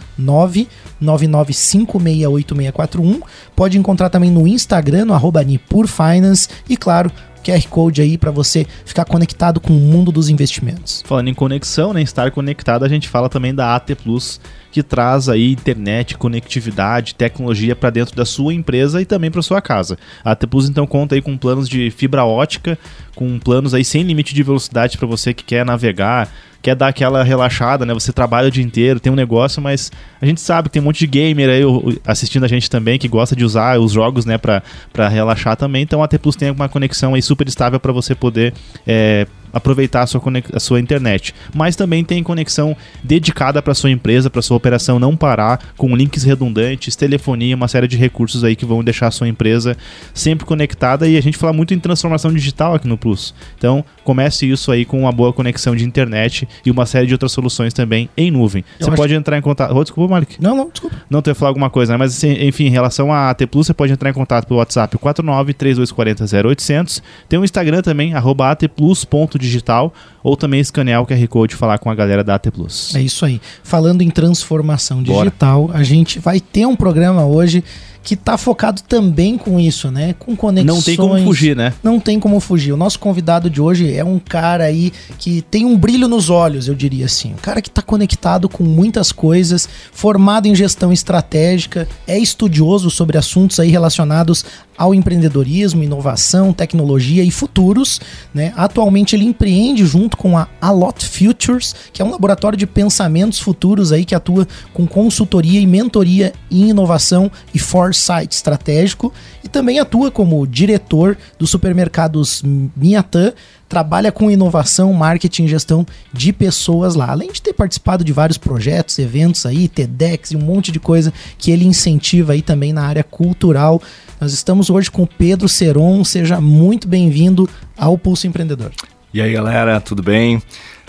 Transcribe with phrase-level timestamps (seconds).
[1.01, 3.21] 99956-8641.
[3.55, 7.09] Pode encontrar também no Instagram, no arroba Nipurfinance e, claro,
[7.47, 11.03] QR Code aí para você ficar conectado com o mundo dos investimentos.
[11.05, 14.39] Falando em conexão, né, estar conectado, a gente fala também da AT Plus,
[14.71, 19.61] que traz aí internet, conectividade, tecnologia para dentro da sua empresa e também para sua
[19.61, 19.97] casa.
[20.23, 22.77] A AT Plus então conta aí com planos de fibra ótica,
[23.15, 26.29] com planos aí sem limite de velocidade para você que quer navegar,
[26.67, 27.93] quer dar aquela relaxada, né?
[27.93, 29.89] Você trabalha o dia inteiro, tem um negócio, mas
[30.19, 31.63] a gente sabe que tem um monte de gamer aí
[32.05, 35.81] assistindo a gente também que gosta de usar os jogos, né, para relaxar também.
[35.81, 38.53] Então a T Plus tem uma conexão aí super estável para você poder
[38.85, 39.25] é,
[39.57, 40.21] aproveitar a sua,
[40.53, 41.33] a sua internet.
[41.53, 46.23] Mas também tem conexão dedicada para sua empresa, para sua operação não parar, com links
[46.23, 49.75] redundantes, telefonia, uma série de recursos aí que vão deixar a sua empresa
[50.13, 51.07] sempre conectada.
[51.07, 53.33] E a gente fala muito em transformação digital aqui no Plus.
[53.57, 57.31] Então, comece isso aí com uma boa conexão de internet e uma série de outras
[57.31, 58.63] soluções também em nuvem.
[58.79, 59.75] Eu você pode entrar em contato.
[59.75, 60.41] Oh, desculpa, Malik.
[60.41, 60.95] Não, não, desculpa.
[61.09, 61.97] Não ter falar alguma coisa, né?
[61.97, 64.97] Mas assim, enfim, em relação a AT Plus, você pode entrar em contato pelo WhatsApp
[64.97, 67.03] 49 3240 0800.
[67.27, 69.93] Tem o um Instagram também, arroba atplus.digital digital
[70.23, 72.93] ou também escanear o QR Code e falar com a galera da AT Plus.
[72.95, 73.41] É isso aí.
[73.63, 75.79] Falando em transformação digital, Bora.
[75.79, 77.63] a gente vai ter um programa hoje
[78.07, 80.15] que está focado também com isso, né?
[80.17, 80.77] Com conexões.
[80.77, 81.73] Não tem como fugir, né?
[81.83, 82.71] Não tem como fugir.
[82.71, 86.69] O nosso convidado de hoje é um cara aí que tem um brilho nos olhos,
[86.69, 87.33] eu diria assim.
[87.33, 93.17] Um cara que está conectado com muitas coisas, formado em gestão estratégica, é estudioso sobre
[93.17, 94.45] assuntos aí relacionados
[94.77, 97.99] ao empreendedorismo, inovação, tecnologia e futuros.
[98.33, 98.53] Né?
[98.55, 103.91] Atualmente ele empreende junto com a Alot Futures, que é um laboratório de pensamentos futuros
[103.91, 109.11] aí que atua com consultoria e mentoria em inovação e foresight estratégico
[109.43, 112.43] e também atua como diretor dos supermercados
[112.75, 113.33] Miatã,
[113.67, 117.09] trabalha com inovação, marketing e gestão de pessoas lá.
[117.09, 121.13] Além de ter participado de vários projetos, eventos aí, TEDx e um monte de coisa
[121.37, 123.81] que ele incentiva aí também na área cultural.
[124.19, 128.71] Nós estamos hoje com o Pedro Seron, seja muito bem-vindo ao Pulso Empreendedor.
[129.13, 130.41] E aí, galera, tudo bem?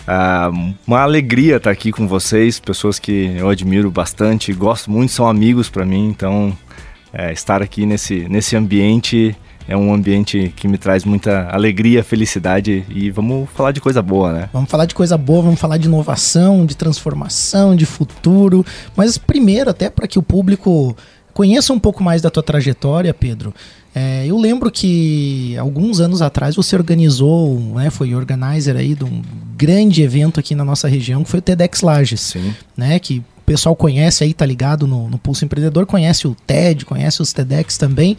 [0.06, 0.50] Ah,
[0.86, 5.69] uma alegria estar aqui com vocês, pessoas que eu admiro bastante, gosto muito, são amigos
[5.69, 6.56] para mim, então
[7.12, 9.36] é, estar aqui nesse, nesse ambiente
[9.68, 14.32] é um ambiente que me traz muita alegria, felicidade e vamos falar de coisa boa,
[14.32, 14.48] né?
[14.50, 18.64] Vamos falar de coisa boa, vamos falar de inovação, de transformação, de futuro,
[18.96, 20.96] mas primeiro até para que o público
[21.34, 23.54] conheça um pouco mais da tua trajetória, Pedro.
[23.94, 29.22] É, eu lembro que alguns anos atrás você organizou, né, foi organizer aí de um
[29.56, 32.54] grande evento aqui na nossa região, que foi o TEDx Lages, Sim.
[32.76, 37.22] né, que pessoal conhece aí, tá ligado no, no Pulso Empreendedor, conhece o TED, conhece
[37.22, 38.14] os TEDx também,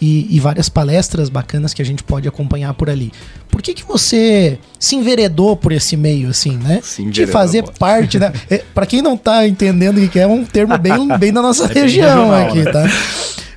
[0.00, 3.12] e, e, várias palestras bacanas que a gente pode acompanhar por ali.
[3.48, 6.80] Por que, que você se enveredou por esse meio, assim, né?
[7.08, 8.32] De fazer parte da.
[8.50, 11.40] É, para quem não tá entendendo o que é, é um termo bem, bem da
[11.40, 12.72] nossa é região aqui, né?
[12.72, 12.84] tá?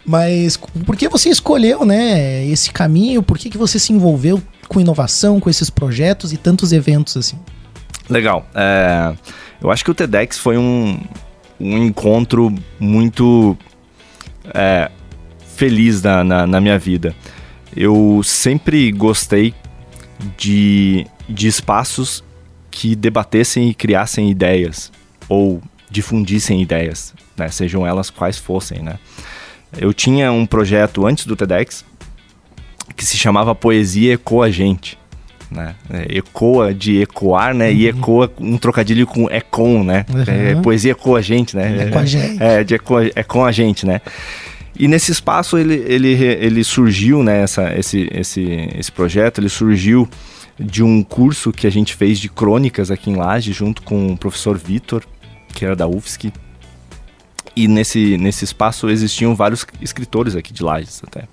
[0.05, 0.55] Mas
[0.85, 3.23] por que você escolheu, né, esse caminho?
[3.23, 7.39] Por que, que você se envolveu com inovação, com esses projetos e tantos eventos assim?
[8.07, 8.45] Legal.
[8.53, 9.15] É,
[9.61, 10.99] eu acho que o TEDx foi um,
[11.59, 13.57] um encontro muito
[14.53, 14.91] é,
[15.55, 17.15] feliz na, na, na minha vida.
[17.75, 19.53] Eu sempre gostei
[20.37, 22.23] de, de espaços
[22.69, 24.91] que debatessem e criassem ideias
[25.27, 27.47] ou difundissem ideias, né?
[27.49, 28.99] sejam elas quais fossem, né?
[29.77, 31.85] Eu tinha um projeto antes do TEDx
[32.95, 34.97] que se chamava Poesia Ecoa Gente,
[35.55, 35.75] né?
[35.89, 37.69] É, ecoa de ecoar, né?
[37.69, 37.75] Uhum.
[37.75, 40.05] E ecoa um trocadilho com econ, né?
[40.13, 40.23] Uhum.
[40.27, 41.87] É, poesia ecoa gente, né?
[41.87, 42.43] É com a gente.
[42.43, 44.01] É, de ecoa, é com a gente, né?
[44.77, 48.43] E nesse espaço ele, ele, ele surgiu, né, essa, esse, esse,
[48.77, 50.07] esse projeto, ele surgiu
[50.59, 54.17] de um curso que a gente fez de crônicas aqui em Laje, junto com o
[54.17, 55.03] professor Vitor,
[55.53, 56.31] que era da UFSC.
[57.55, 61.23] E nesse, nesse espaço existiam vários escritores aqui de Lages até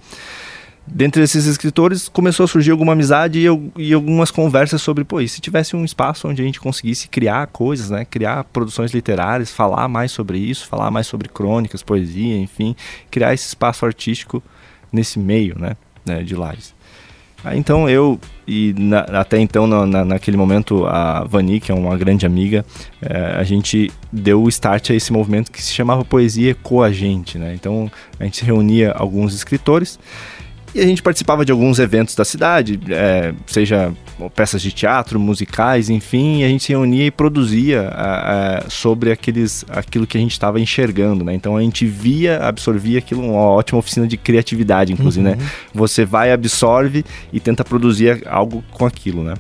[0.87, 5.29] dentre esses escritores começou a surgir alguma amizade e, e, algumas conversas sobre, pô, e
[5.29, 9.88] se tivesse um espaço onde a gente conseguisse criar coisas, né, criar produções literárias, falar
[9.88, 12.75] mais sobre isso, falar mais sobre crônicas, poesia, enfim,
[13.11, 14.43] criar esse espaço artístico
[14.93, 16.75] nesse meio, né, né de Lages.
[17.44, 21.75] Aí, então eu e na, até então na, na, naquele momento a Vani, que é
[21.75, 22.64] uma grande amiga,
[23.00, 27.52] é, a gente deu o start a esse movimento que se chamava Poesia Coagente, né?
[27.55, 29.99] Então a gente reunia alguns escritores
[30.74, 33.92] e a gente participava de alguns eventos da cidade, é, seja
[34.34, 39.64] peças de teatro, musicais, enfim, e a gente se reunia e produzia é, sobre aqueles,
[39.69, 41.34] aquilo que a gente estava enxergando, né?
[41.34, 45.32] Então a gente via, absorvia aquilo, uma ótima oficina de criatividade, inclusive, né?
[45.32, 45.36] uhum.
[45.38, 45.50] né?
[45.74, 49.34] Você vai, absorve e tenta produzir algo com aquilo, né?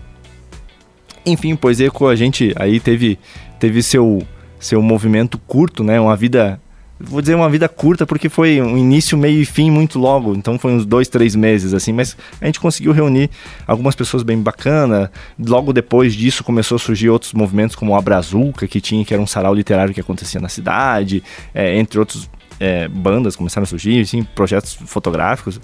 [1.24, 3.18] Enfim, pois com a gente aí teve,
[3.58, 4.22] teve seu,
[4.58, 5.98] seu movimento curto, né?
[5.98, 6.60] Uma vida
[7.04, 10.58] vou dizer uma vida curta porque foi um início, meio e fim muito logo, então
[10.58, 13.30] foi uns dois, três meses assim, mas a gente conseguiu reunir
[13.66, 15.10] algumas pessoas bem bacana.
[15.38, 19.22] Logo depois disso começou a surgir outros movimentos como o Abrazuca, que tinha, que era
[19.22, 21.22] um sarau literário que acontecia na cidade,
[21.54, 25.60] é, entre outros é, bandas começaram a surgir, assim, projetos fotográficos.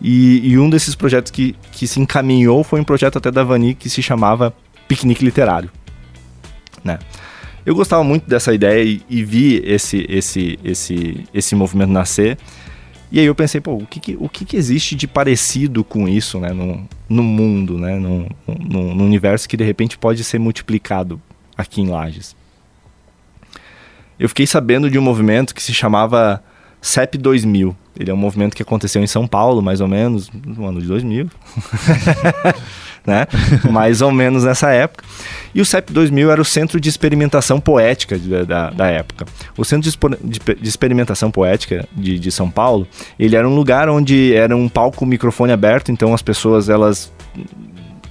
[0.00, 3.74] E, e, um desses projetos que, que se encaminhou foi um projeto até da Vani
[3.74, 4.54] que se chamava
[4.86, 5.70] Piquenique Literário,
[6.84, 6.98] né?
[7.66, 12.38] Eu gostava muito dessa ideia e, e vi esse, esse, esse, esse movimento nascer.
[13.10, 16.08] E aí eu pensei, pô, o que, que o que, que, existe de parecido com
[16.08, 20.38] isso, né, no, no mundo, né, no, no, no, universo que de repente pode ser
[20.38, 21.20] multiplicado
[21.56, 22.36] aqui em Lages?
[24.18, 26.42] Eu fiquei sabendo de um movimento que se chamava
[26.80, 27.76] CEP 2000.
[27.98, 30.86] Ele é um movimento que aconteceu em São Paulo, mais ou menos, no ano de
[30.86, 31.28] 2000.
[33.06, 33.26] né?
[33.70, 35.04] mais ou menos nessa época.
[35.54, 39.24] E o CEP 2000 era o Centro de Experimentação Poética de, da, da época.
[39.56, 42.86] O Centro de, de Experimentação Poética de, de São Paulo,
[43.18, 47.12] ele era um lugar onde era um palco microfone aberto, então as pessoas, elas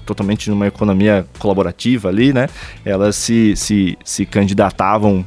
[0.06, 2.48] totalmente numa economia colaborativa ali, né?
[2.86, 5.26] Elas se, se, se candidatavam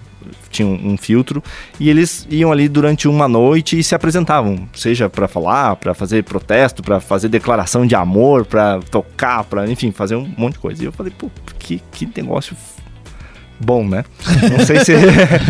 [0.51, 1.43] tinha um, um, filtro
[1.79, 6.25] e eles iam ali durante uma noite e se apresentavam, seja para falar, para fazer
[6.25, 10.83] protesto, para fazer declaração de amor, para tocar, para enfim, fazer um monte de coisa.
[10.83, 12.57] E eu falei, pô, que, que negócio
[13.61, 14.05] bom, né?
[14.57, 14.93] Não sei se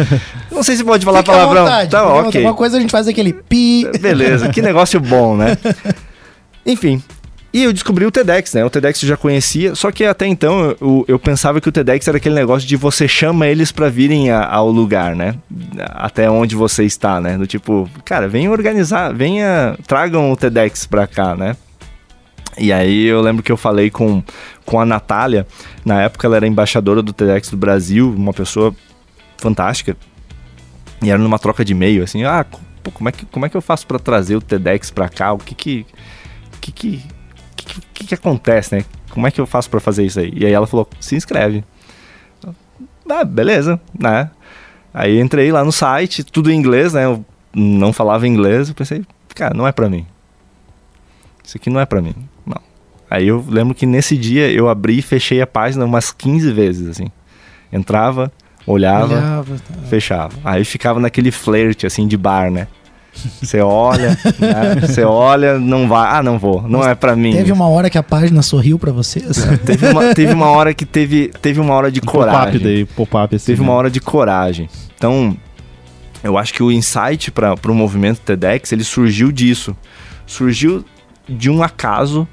[0.51, 1.65] não sei se pode falar Fique palavrão.
[1.65, 2.43] Vontade, tá, ok.
[2.43, 3.87] Uma coisa a gente faz aquele pi.
[4.01, 5.57] Beleza, que negócio bom, né?
[6.67, 7.03] Enfim,
[7.59, 8.65] e eu descobri o TEDx, né?
[8.65, 12.07] O TEDx eu já conhecia, só que até então eu, eu pensava que o TEDx
[12.07, 15.35] era aquele negócio de você chama eles para virem a, ao lugar, né?
[15.91, 17.37] Até onde você está, né?
[17.37, 21.57] Do tipo, cara, venha organizar, venha, tragam o TEDx pra cá, né?
[22.57, 24.23] E aí eu lembro que eu falei com,
[24.65, 25.45] com a Natália,
[25.85, 28.73] na época ela era embaixadora do TEDx do Brasil, uma pessoa
[29.37, 29.97] fantástica.
[31.03, 32.47] E era numa troca de e-mail, assim, ah,
[32.85, 35.33] pô, como é que, como é que eu faço para trazer o TEDx pra cá?
[35.33, 35.87] O que que,
[36.61, 37.18] que, que
[37.81, 38.85] que, que, que acontece, né?
[39.11, 40.33] Como é que eu faço para fazer isso aí?
[40.35, 41.65] E aí ela falou, se inscreve.
[43.09, 44.31] ah, beleza, né?
[44.93, 47.05] Aí entrei lá no site, tudo em inglês, né?
[47.05, 49.05] Eu não falava inglês, eu pensei,
[49.35, 50.07] cara, não é para mim.
[51.45, 52.15] Isso aqui não é para mim.
[52.47, 52.61] Não.
[53.11, 56.89] Aí eu lembro que nesse dia eu abri e fechei a página umas 15 vezes,
[56.89, 57.07] assim.
[57.73, 58.31] Entrava,
[58.67, 59.87] olhava, olhava tá.
[59.89, 60.37] fechava.
[60.45, 62.69] Aí ficava naquele flerte, assim, de bar, né?
[63.43, 64.77] Você olha, né?
[64.81, 67.33] você olha, não vai, ah, não vou, não Mas é para mim.
[67.33, 69.25] Teve uma hora que a página sorriu para você?
[69.29, 69.57] Assim?
[69.59, 72.53] teve, uma, teve uma hora que teve, teve uma hora de um coragem.
[72.53, 73.47] Pop-up daí, pop-up assim.
[73.47, 73.69] Teve né?
[73.69, 74.69] uma hora de coragem.
[74.97, 75.37] Então,
[76.23, 79.77] eu acho que o insight para o movimento TEDx, ele surgiu disso.
[80.27, 80.85] Surgiu
[81.29, 82.27] de um acaso,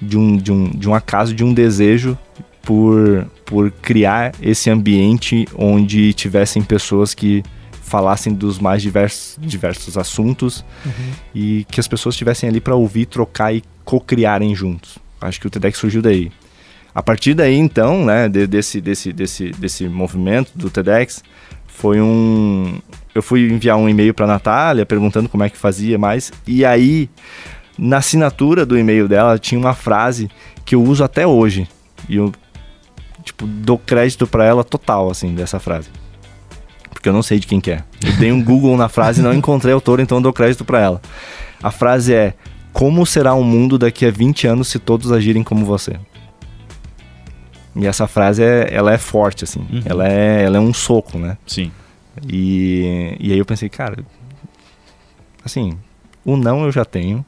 [0.00, 2.18] de um, de um, de um acaso, de um desejo
[2.62, 7.42] por, por criar esse ambiente onde tivessem pessoas que
[7.84, 11.12] falassem dos mais diversos, diversos assuntos uhum.
[11.34, 14.98] e que as pessoas estivessem ali para ouvir, trocar e co-criarem juntos.
[15.20, 16.32] Acho que o TEDx surgiu daí.
[16.94, 21.22] A partir daí, então, né, desse, desse, desse, desse movimento do TEDx,
[21.66, 22.80] foi um.
[23.14, 27.10] Eu fui enviar um e-mail para Natália perguntando como é que fazia mais, e aí,
[27.76, 30.30] na assinatura do e-mail dela, tinha uma frase
[30.64, 31.68] que eu uso até hoje.
[32.08, 32.32] E eu,
[33.22, 35.90] tipo, dou crédito para ela total, assim, dessa frase
[36.94, 37.84] porque eu não sei de quem que é.
[38.02, 40.80] Eu dei um Google na frase e não encontrei a autora, então dou crédito para
[40.80, 41.02] ela.
[41.62, 42.34] A frase é:
[42.72, 45.98] Como será o um mundo daqui a 20 anos se todos agirem como você?
[47.76, 49.60] E essa frase é, ela é forte, assim.
[49.60, 49.82] Uhum.
[49.84, 51.36] Ela, é, ela é um soco, né?
[51.44, 51.72] Sim.
[52.26, 54.04] E, e aí eu pensei, cara,
[55.44, 55.76] assim,
[56.24, 57.26] o não eu já tenho.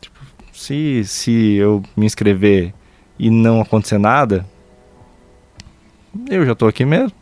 [0.00, 0.18] Tipo,
[0.52, 2.74] se, se eu me inscrever
[3.16, 4.44] e não acontecer nada,
[6.28, 7.12] eu já tô aqui mesmo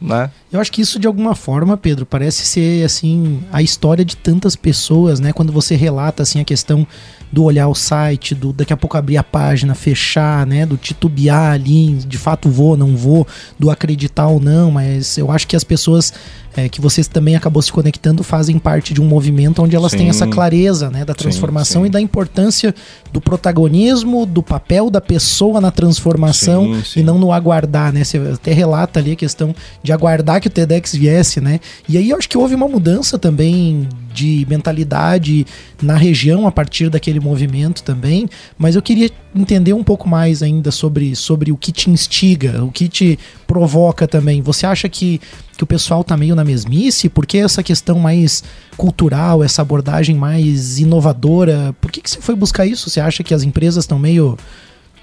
[0.00, 0.30] né?
[0.52, 4.54] Eu acho que isso de alguma forma, Pedro, parece ser assim a história de tantas
[4.54, 5.32] pessoas, né?
[5.32, 6.86] Quando você relata assim a questão
[7.32, 11.52] do olhar o site, do daqui a pouco abrir a página, fechar, né, do titubear
[11.52, 13.26] ali, de fato vou, não vou,
[13.58, 16.12] do acreditar ou não, mas eu acho que as pessoas
[16.56, 19.98] é, que vocês também acabou se conectando fazem parte de um movimento onde elas sim.
[19.98, 21.88] têm essa clareza, né, da transformação sim, sim.
[21.88, 22.74] e da importância
[23.12, 28.02] do protagonismo, do papel da pessoa na transformação e não no aguardar, né?
[28.02, 31.60] Você até relata ali a questão de aguardar que o TEDx viesse, né?
[31.88, 35.46] E aí eu acho que houve uma mudança também de mentalidade
[35.82, 40.70] na região a partir daquele movimento também, mas eu queria entender um pouco mais ainda
[40.70, 44.40] sobre, sobre o que te instiga, o que te provoca também.
[44.40, 45.20] Você acha que,
[45.56, 47.08] que o pessoal tá meio na mesmice?
[47.08, 48.42] Por que essa questão mais
[48.76, 51.74] cultural, essa abordagem mais inovadora?
[51.80, 52.88] Por que, que você foi buscar isso?
[52.88, 54.38] Você acha que as empresas estão meio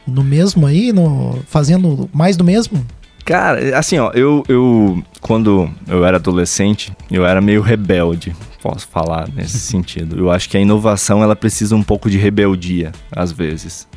[0.07, 2.83] no mesmo aí, no, fazendo mais do mesmo?
[3.25, 9.29] Cara, assim, ó, eu, eu quando eu era adolescente, eu era meio rebelde, posso falar
[9.29, 10.17] nesse sentido.
[10.17, 13.87] Eu acho que a inovação ela precisa um pouco de rebeldia, às vezes.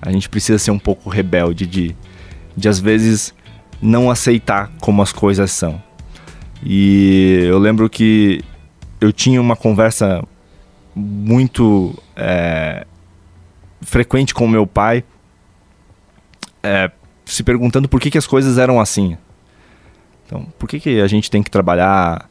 [0.00, 1.94] A gente precisa ser um pouco rebelde de,
[2.56, 3.34] de às vezes
[3.80, 5.82] não aceitar como as coisas são.
[6.62, 8.42] E eu lembro que
[9.00, 10.24] eu tinha uma conversa
[10.94, 12.86] muito é,
[13.82, 15.04] frequente com meu pai.
[16.62, 16.90] É,
[17.24, 19.16] se perguntando por que, que as coisas eram assim.
[20.26, 22.28] Então, por que, que a gente tem que trabalhar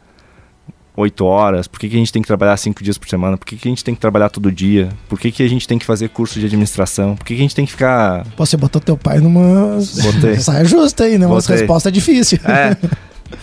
[0.96, 1.68] oito horas?
[1.68, 3.38] Por que, que a gente tem que trabalhar cinco dias por semana?
[3.38, 4.90] Por que, que a gente tem que trabalhar todo dia?
[5.10, 7.16] Por que, que a gente tem que fazer curso de administração?
[7.16, 8.26] Por que, que a gente tem que ficar.
[8.36, 9.78] Pô, você botou teu pai numa.
[10.02, 10.38] Botei.
[10.42, 11.26] Saia justa aí, né?
[11.26, 12.40] Uma resposta difícil.
[12.46, 12.78] É.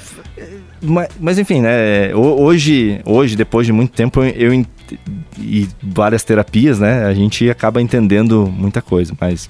[0.82, 2.14] mas, mas, enfim, né?
[2.14, 4.66] Hoje, hoje, depois de muito tempo, eu, eu
[5.38, 7.04] e várias terapias, né?
[7.04, 9.48] A gente acaba entendendo muita coisa, mas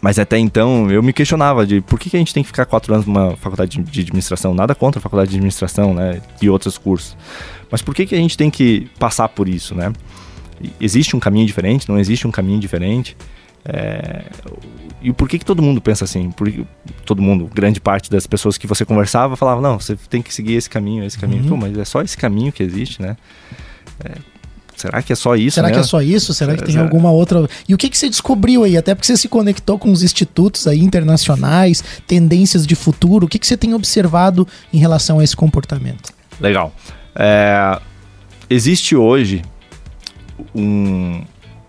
[0.00, 2.66] mas até então eu me questionava de por que, que a gente tem que ficar
[2.66, 4.54] quatro anos numa faculdade de administração?
[4.54, 6.20] Nada contra a faculdade de administração, né?
[6.40, 7.16] E outros cursos.
[7.70, 9.92] Mas por que, que a gente tem que passar por isso, né?
[10.80, 11.88] Existe um caminho diferente?
[11.88, 13.16] Não existe um caminho diferente?
[13.64, 14.24] É...
[15.02, 16.30] E por que, que todo mundo pensa assim?
[16.30, 16.64] Porque
[17.04, 20.54] todo mundo, grande parte das pessoas que você conversava falava, não, você tem que seguir
[20.54, 21.42] esse caminho, esse caminho.
[21.44, 21.50] Uhum.
[21.50, 23.16] Pô, mas é só esse caminho que existe, né?
[24.04, 24.12] É,
[24.76, 25.54] Será que é só isso?
[25.54, 26.34] Será que é só isso?
[26.34, 27.48] Será que tem alguma outra.
[27.66, 28.76] E o que, que você descobriu aí?
[28.76, 33.24] Até porque você se conectou com os institutos aí internacionais, tendências de futuro.
[33.24, 36.12] O que, que você tem observado em relação a esse comportamento?
[36.38, 36.74] Legal.
[37.14, 37.80] É...
[38.50, 39.42] Existe hoje
[40.54, 41.22] um.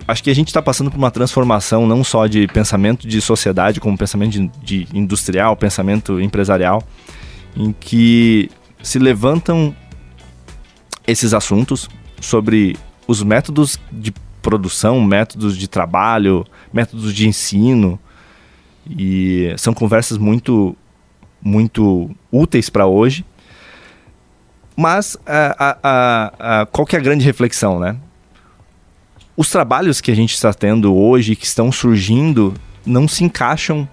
[0.06, 3.80] Acho que a gente está passando por uma transformação não só de pensamento de sociedade,
[3.80, 6.82] como pensamento de, de industrial, pensamento empresarial,
[7.56, 8.50] em que
[8.82, 9.76] se levantam
[11.06, 11.90] esses assuntos
[12.22, 18.00] sobre os métodos de produção, métodos de trabalho, métodos de ensino.
[18.90, 20.76] E são conversas muito,
[21.42, 23.26] muito úteis para hoje.
[24.76, 27.98] Mas a, a, a, qual que é a grande reflexão, né?
[29.36, 32.54] Os trabalhos que a gente está tendo hoje, que estão surgindo,
[32.86, 33.88] não se encaixam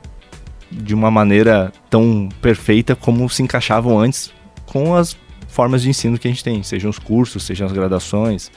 [0.71, 4.33] de uma maneira tão perfeita como se encaixavam antes
[4.67, 5.17] com as
[5.55, 8.51] formas de ensino que a gente tem, sejam os cursos, sejam as graduações,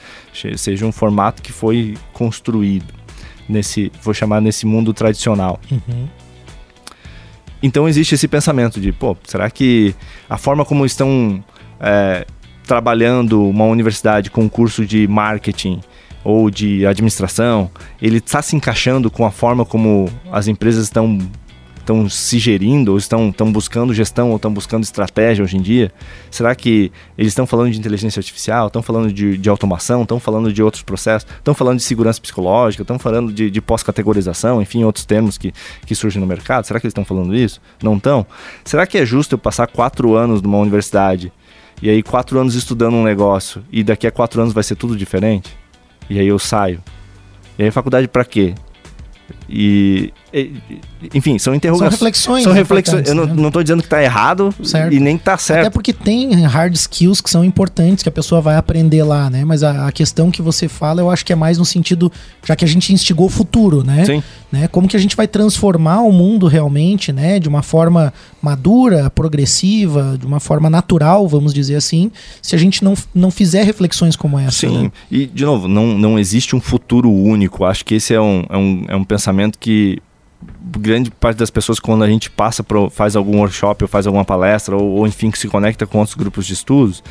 [0.56, 2.92] seja um formato que foi construído
[3.48, 5.60] nesse, vou chamar nesse mundo tradicional.
[5.70, 6.08] Uhum.
[7.62, 9.94] Então existe esse pensamento de, pô, será que
[10.28, 11.42] a forma como estão
[11.80, 12.26] é,
[12.66, 15.80] trabalhando uma universidade com um curso de marketing
[16.24, 17.70] ou de administração,
[18.02, 21.16] ele está se encaixando com a forma como as empresas estão
[21.88, 25.90] estão se gerindo, ou estão, estão buscando gestão, ou estão buscando estratégia hoje em dia?
[26.30, 30.52] Será que eles estão falando de inteligência artificial, estão falando de, de automação, estão falando
[30.52, 35.06] de outros processos, estão falando de segurança psicológica, estão falando de, de pós-categorização, enfim, outros
[35.06, 35.52] termos que,
[35.86, 36.66] que surgem no mercado?
[36.66, 37.60] Será que eles estão falando isso?
[37.82, 38.26] Não estão?
[38.64, 41.32] Será que é justo eu passar quatro anos numa universidade
[41.80, 44.94] e aí quatro anos estudando um negócio e daqui a quatro anos vai ser tudo
[44.94, 45.56] diferente?
[46.10, 46.82] E aí eu saio.
[47.58, 48.54] E aí faculdade para quê?
[49.48, 50.12] E,
[51.14, 51.90] enfim, são interrogações.
[51.90, 52.44] São reflexões.
[52.44, 53.08] São reflexões.
[53.08, 53.34] Eu não, né?
[53.34, 54.92] não tô dizendo que tá errado certo.
[54.92, 55.60] e nem que tá certo.
[55.60, 59.44] Até porque tem hard skills que são importantes, que a pessoa vai aprender lá, né?
[59.44, 62.12] Mas a, a questão que você fala, eu acho que é mais no sentido,
[62.44, 64.04] já que a gente instigou o futuro, né?
[64.04, 64.22] Sim.
[64.52, 64.68] Né?
[64.68, 67.38] Como que a gente vai transformar o mundo realmente, né?
[67.38, 72.10] De uma forma madura, progressiva, de uma forma natural, vamos dizer assim,
[72.42, 74.66] se a gente não, não fizer reflexões como essa.
[74.68, 74.92] Sim, né?
[75.10, 77.64] e de novo, não, não existe um futuro único.
[77.64, 79.98] Acho que esse é um, é um, é um pensamento que
[80.78, 84.24] grande parte das pessoas quando a gente passa pro, faz algum workshop ou faz alguma
[84.24, 87.02] palestra ou, ou enfim que se conecta com outros grupos de estudos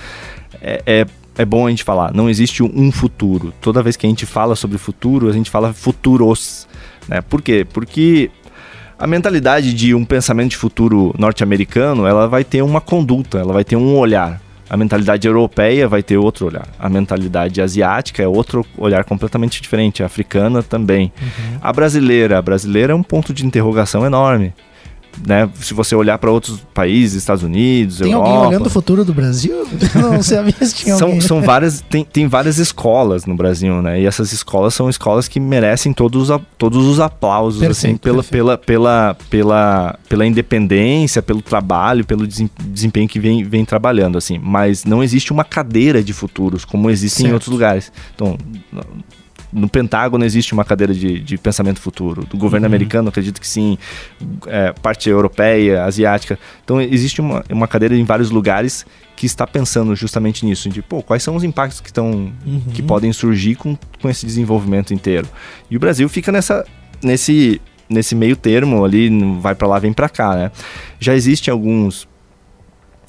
[0.62, 1.06] é, é,
[1.38, 2.14] é, bom a gente falar.
[2.14, 3.54] Não existe um futuro.
[3.62, 6.68] Toda vez que a gente fala sobre futuro a gente fala futuros
[7.08, 7.22] né?
[7.22, 7.66] Por quê?
[7.72, 8.30] Porque
[9.00, 13.64] a mentalidade de um pensamento de futuro norte-americano ela vai ter uma conduta ela vai
[13.64, 16.68] ter um olhar a mentalidade europeia vai ter outro olhar.
[16.80, 20.04] A mentalidade asiática é outro olhar completamente diferente.
[20.04, 21.12] A africana também.
[21.22, 21.60] Uhum.
[21.62, 24.54] A brasileira, a brasileira é um ponto de interrogação enorme
[25.26, 28.28] né, se você olhar para outros países, Estados Unidos, tem Europa...
[28.28, 29.68] Tem alguém olhando o futuro do Brasil?
[29.96, 31.22] não sabia se tinha são, alguém.
[31.22, 34.02] São várias, tem, tem várias escolas no Brasil, né?
[34.02, 38.58] E essas escolas são escolas que merecem todos, todos os aplausos, assim, perfeito, assim, pela,
[38.58, 44.40] pela, pela, pela, pela independência, pelo trabalho, pelo desempenho que vem, vem trabalhando, assim.
[44.42, 47.30] Mas não existe uma cadeira de futuros, como existe certo.
[47.30, 47.92] em outros lugares.
[48.16, 48.38] Então,
[49.52, 52.26] no Pentágono existe uma cadeira de, de pensamento futuro.
[52.26, 52.74] Do governo uhum.
[52.74, 53.78] americano, acredito que sim.
[54.48, 56.38] É, parte europeia, asiática.
[56.64, 61.02] Então, existe uma, uma cadeira em vários lugares que está pensando justamente nisso, de pô,
[61.02, 62.62] quais são os impactos que estão uhum.
[62.74, 65.28] que podem surgir com, com esse desenvolvimento inteiro.
[65.72, 66.66] E o Brasil fica nessa
[67.02, 70.52] nesse nesse meio termo ali, vai para lá, vem para cá, né?
[71.00, 72.08] Já existem alguns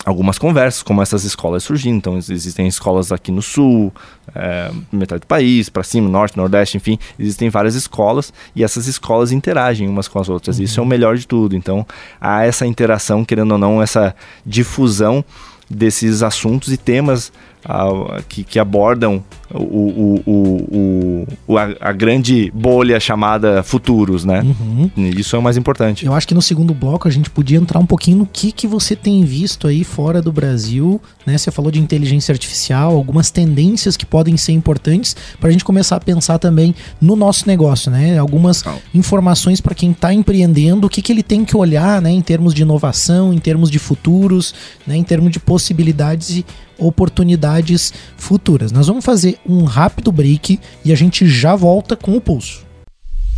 [0.09, 1.97] algumas conversas, como essas escolas surgindo.
[1.97, 3.93] Então, existem escolas aqui no sul,
[4.35, 9.33] é, metade do país, para cima, norte, nordeste, enfim, existem várias escolas e essas escolas
[9.33, 10.59] interagem umas com as outras.
[10.59, 10.65] Uhum.
[10.65, 11.55] Isso é o melhor de tudo.
[11.55, 11.87] Então,
[12.21, 15.25] há essa interação, querendo ou não, essa difusão
[15.71, 17.31] desses assuntos e temas
[17.69, 24.43] uh, que, que abordam o, o, o, o a, a, grande bolha chamada futuros, né?
[24.43, 24.91] Uhum.
[24.97, 26.05] Isso é o mais importante.
[26.05, 28.67] Eu acho que no segundo bloco a gente podia entrar um pouquinho no que, que
[28.67, 31.39] você tem visto aí fora do Brasil, né?
[31.39, 35.97] Você falou de inteligência artificial, algumas tendências que podem ser importantes para a gente começar
[35.97, 38.19] a pensar também no nosso negócio, né?
[38.19, 38.63] Algumas
[38.95, 42.11] informações para quem está empreendendo, o que, que ele tem que olhar, né?
[42.11, 44.55] Em termos de inovação, em termos de futuros,
[44.87, 44.95] né?
[44.95, 46.47] Em termos de possibilidades e
[46.79, 48.73] oportunidades futuras.
[48.73, 52.68] Nós vamos fazer um rápido break e a gente já volta com o pulso.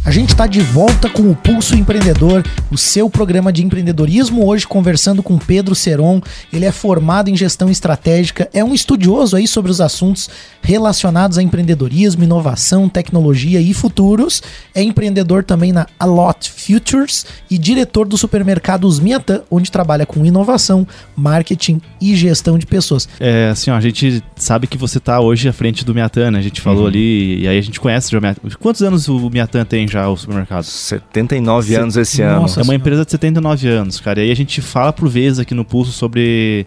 [0.03, 4.47] A gente está de volta com o Pulso Empreendedor, o seu programa de empreendedorismo.
[4.47, 6.23] Hoje conversando com Pedro Seron.
[6.51, 10.31] Ele é formado em gestão estratégica, é um estudioso aí sobre os assuntos
[10.63, 14.43] relacionados a empreendedorismo, inovação, tecnologia e futuros.
[14.75, 20.89] É empreendedor também na Alot Futures e diretor do supermercado Miatã, onde trabalha com inovação,
[21.15, 23.07] marketing e gestão de pessoas.
[23.21, 26.39] É, assim, ó, a gente sabe que você está hoje à frente do Miatã, né?
[26.39, 26.89] A gente falou uhum.
[26.89, 28.41] ali, e aí a gente conhece o Miatã.
[28.59, 30.63] Quantos anos o Miatã tem já o supermercado?
[30.63, 32.43] 79 anos esse ano.
[32.43, 34.21] Nossa, é uma empresa de 79 anos, cara.
[34.21, 36.67] E aí a gente fala por vezes aqui no Pulso sobre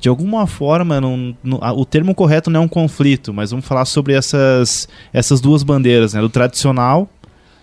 [0.00, 3.84] de alguma forma, não, não, o termo correto não é um conflito, mas vamos falar
[3.84, 6.20] sobre essas, essas duas bandeiras, né?
[6.22, 7.06] Do tradicional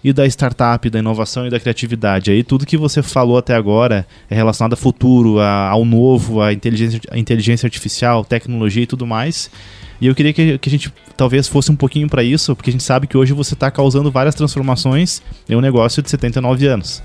[0.07, 2.31] e da startup, da inovação e da criatividade.
[2.31, 6.53] Aí tudo que você falou até agora é relacionado ao futuro, a, ao novo, à
[6.53, 9.51] inteligência, a inteligência artificial, tecnologia e tudo mais.
[9.99, 12.71] E eu queria que, que a gente talvez fosse um pouquinho para isso, porque a
[12.71, 17.03] gente sabe que hoje você está causando várias transformações em um negócio de 79 anos.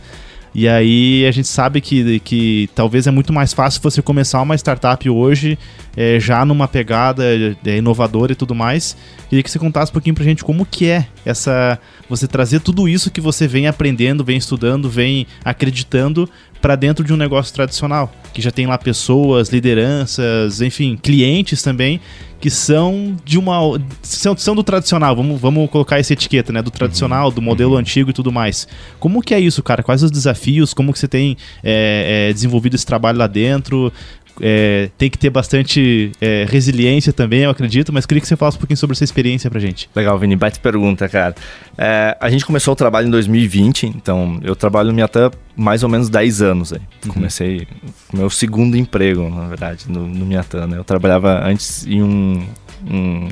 [0.55, 4.55] E aí a gente sabe que, que talvez é muito mais fácil você começar uma
[4.55, 5.59] startup hoje,
[5.97, 7.25] é, já numa pegada
[7.65, 8.97] é, inovadora e tudo mais.
[9.31, 11.79] Queria que você contasse um pouquinho pra gente como que é essa.
[12.09, 16.29] Você trazer tudo isso que você vem aprendendo, vem estudando, vem acreditando
[16.61, 22.01] para dentro de um negócio tradicional, que já tem lá pessoas, lideranças, enfim, clientes também
[22.43, 23.55] que são de uma
[24.03, 27.79] são, são do tradicional, vamos, vamos colocar essa etiqueta, né, do tradicional, do modelo uhum.
[27.79, 28.67] antigo e tudo mais.
[28.99, 29.81] Como que é isso, cara?
[29.81, 30.75] Quais os desafios?
[30.75, 33.93] Como que você tem é, é, desenvolvido esse trabalho lá dentro?
[34.41, 38.57] É, tem que ter bastante é, resiliência também, eu acredito, mas queria que você falasse
[38.57, 39.91] um pouquinho sobre essa experiência pra gente.
[39.95, 41.35] Legal, Vini, baita pergunta, cara.
[41.77, 45.89] É, a gente começou o trabalho em 2020, então eu trabalho no Miatã mais ou
[45.89, 46.81] menos 10 anos aí.
[47.05, 47.13] Uhum.
[47.13, 47.67] Comecei
[48.13, 50.79] meu segundo emprego, na verdade, no, no Miatã, né?
[50.79, 52.47] Eu trabalhava antes em um,
[52.91, 53.29] um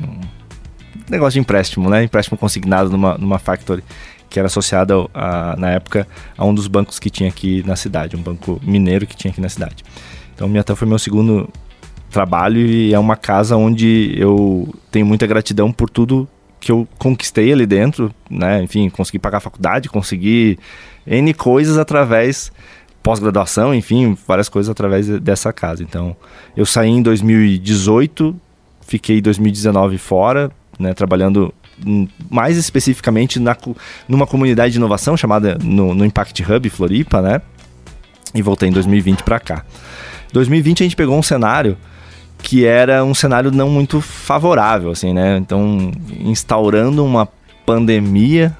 [1.09, 2.03] negócio de empréstimo, né?
[2.03, 3.83] Empréstimo consignado numa, numa factory
[4.29, 8.15] que era associada a, na época a um dos bancos que tinha aqui na cidade,
[8.15, 9.83] um banco mineiro que tinha aqui na cidade.
[10.41, 11.47] Então, Miatã foi meu segundo
[12.09, 16.27] trabalho e é uma casa onde eu tenho muita gratidão por tudo
[16.59, 18.63] que eu conquistei ali dentro, né?
[18.63, 20.57] Enfim, consegui pagar a faculdade, consegui
[21.05, 22.51] N coisas através
[23.03, 25.83] pós-graduação, enfim, várias coisas através dessa casa.
[25.83, 26.17] Então,
[26.57, 28.35] eu saí em 2018,
[28.81, 30.49] fiquei 2019 fora,
[30.79, 31.53] né, trabalhando
[32.31, 33.55] mais especificamente na,
[34.07, 37.43] numa comunidade de inovação chamada no, no Impact Hub Floripa, né?
[38.33, 39.65] E voltei em 2020 para cá.
[40.31, 41.77] 2020 a gente pegou um cenário
[42.41, 45.37] que era um cenário não muito favorável, assim, né?
[45.37, 47.27] Então, instaurando uma
[47.65, 48.57] pandemia,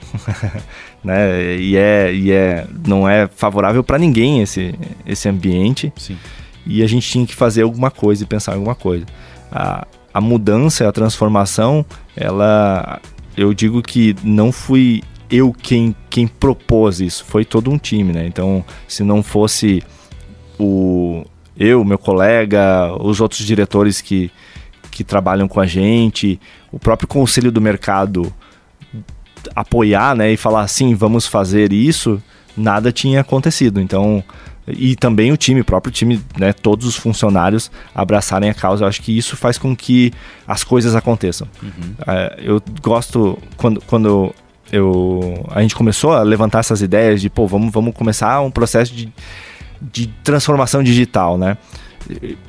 [1.03, 1.55] né?
[1.55, 5.91] E é, e é não é favorável para ninguém esse, esse ambiente.
[5.97, 6.17] Sim.
[6.65, 9.05] E a gente tinha que fazer alguma coisa e pensar em alguma coisa.
[9.51, 13.01] A, a mudança, a transformação, ela,
[13.35, 18.27] eu digo que não fui eu quem, quem propôs isso, foi todo um time, né?
[18.27, 19.81] Então, se não fosse
[20.59, 21.25] o,
[21.57, 24.31] eu, meu colega, os outros diretores que,
[24.89, 26.39] que trabalham com a gente,
[26.71, 28.33] o próprio conselho do mercado
[29.55, 32.21] apoiar, né, e falar assim, vamos fazer isso,
[32.55, 33.81] nada tinha acontecido.
[33.81, 34.23] Então,
[34.67, 38.83] e também o time, o próprio time, né, todos os funcionários abraçarem a causa.
[38.83, 40.13] Eu acho que isso faz com que
[40.47, 41.47] as coisas aconteçam.
[41.61, 41.95] Uhum.
[42.07, 44.33] É, eu gosto quando, quando
[44.71, 48.93] eu, a gente começou a levantar essas ideias de, pô, vamos, vamos começar um processo
[48.93, 49.11] de
[49.81, 51.57] de transformação digital, né?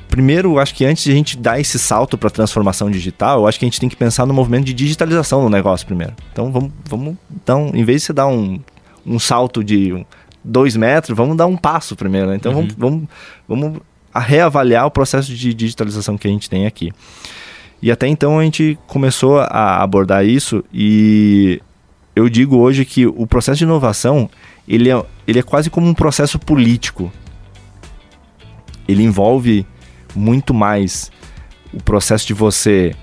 [0.09, 3.59] Primeiro, acho que antes de a gente dar esse salto para transformação digital, eu acho
[3.59, 6.13] que a gente tem que pensar no movimento de digitalização do negócio primeiro.
[6.31, 8.59] Então, vamos, vamos então, em vez de você dar um,
[9.05, 10.05] um salto de
[10.43, 12.27] dois metros, vamos dar um passo primeiro.
[12.27, 12.35] Né?
[12.35, 12.67] Então, uhum.
[12.67, 13.07] vamos, vamos,
[13.47, 13.81] vamos
[14.13, 16.91] reavaliar o processo de digitalização que a gente tem aqui.
[17.81, 21.61] E até então a gente começou a abordar isso e
[22.15, 24.29] eu digo hoje que o processo de inovação
[24.65, 27.11] ele é, ele é quase como um processo político
[28.93, 29.65] ele envolve
[30.15, 31.11] muito mais
[31.73, 32.95] o processo de você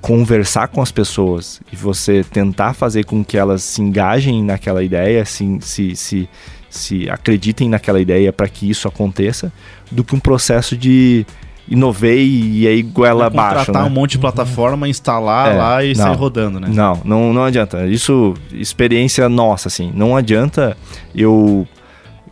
[0.00, 5.24] conversar com as pessoas e você tentar fazer com que elas se engajem naquela ideia,
[5.24, 6.28] se, se, se,
[6.68, 9.52] se acreditem naquela ideia para que isso aconteça,
[9.90, 11.26] do que um processo de
[11.68, 13.66] inovei e aí goela abaixo.
[13.66, 13.88] Contratar né?
[13.88, 16.68] um monte de plataforma, instalar é, lá e não, sair rodando, né?
[16.72, 17.86] Não, não, não adianta.
[17.86, 19.92] Isso, experiência nossa, assim.
[19.94, 20.76] Não adianta
[21.14, 21.68] eu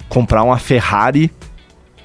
[0.09, 1.31] comprar uma Ferrari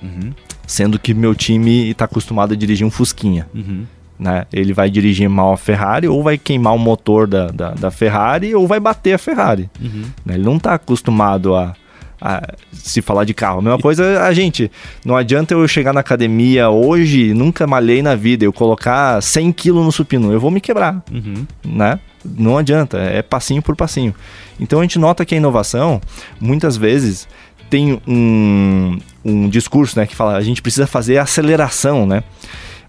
[0.02, 0.34] uhum
[0.65, 3.47] sendo que meu time está acostumado a dirigir um Fusquinha.
[3.54, 3.86] Uhum.
[4.17, 4.45] Né?
[4.54, 8.56] Ele vai dirigir mal a Ferrari, ou vai queimar o motor da, da, da Ferrari,
[8.56, 9.69] ou vai bater a Ferrari.
[9.82, 10.04] Uhum.
[10.26, 10.36] Né?
[10.36, 11.73] Ele não está acostumado a,
[12.21, 13.60] a, se falar de carro.
[13.60, 14.71] A mesma coisa a gente.
[15.04, 19.84] Não adianta eu chegar na academia hoje, nunca malhei na vida, eu colocar 100 quilos
[19.84, 21.04] no supino, eu vou me quebrar.
[21.12, 21.45] Uhum.
[21.65, 21.99] Né?
[22.23, 24.15] Não adianta, é passinho por passinho.
[24.58, 25.99] Então a gente nota que a inovação,
[26.39, 27.28] muitas vezes,
[27.74, 32.24] tem um, um discurso né, que fala a gente precisa fazer aceleração, né?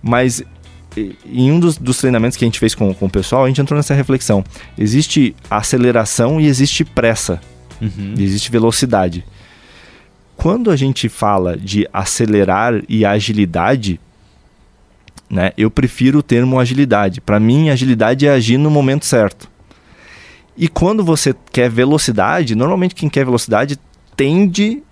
[0.02, 0.44] Mas
[1.24, 3.58] em um dos, dos, treinamentos que a gente fez com, com o pessoal, a gente
[3.62, 4.44] entrou nessa reflexão.
[4.76, 7.40] Existe aceleração e existe pressa.
[7.80, 8.12] Uhum.
[8.18, 9.24] E existe velocidade.
[10.36, 13.98] Quando a gente fala de acelerar e agilidade,
[15.30, 17.22] né, eu prefiro o termo agilidade.
[17.22, 19.48] Para mim, agilidade é agir no momento certo.
[20.54, 23.78] E quando você quer velocidade, normalmente quem quer velocidade
[24.16, 24.82] tende